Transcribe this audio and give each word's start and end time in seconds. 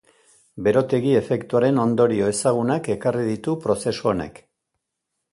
Berotegi-efektuaren 0.67 1.77
ondorio 1.83 2.29
ezagunak 2.35 2.89
ekarri 2.93 3.27
ditu 3.27 3.55
prozesu 3.67 4.09
honek. 4.13 4.41